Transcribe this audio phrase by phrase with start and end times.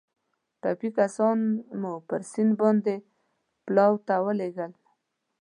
[0.61, 1.37] ټپي کسان
[1.81, 2.95] مو پر سیند باندې
[3.65, 4.73] پلاوا ته ولېږدول.